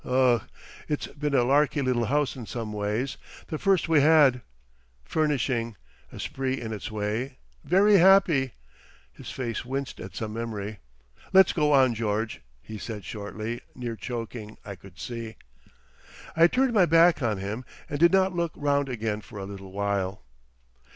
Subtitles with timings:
[0.03, 0.41] Ugh!...
[0.89, 3.17] It's been a larky little house in some ways.
[3.49, 4.41] The first we had.
[5.05, 7.37] Furnishing—a spree in its way....
[7.63, 8.53] Very happy..."
[9.13, 10.79] His face winced at some memory.
[11.33, 15.35] "Let's go on, George," he said shortly, near choking, I could see.
[16.35, 19.71] I turned my back on him, and did not look round again for a little
[19.71, 20.23] while.